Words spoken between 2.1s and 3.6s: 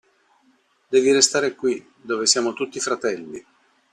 tutti siamo fratelli.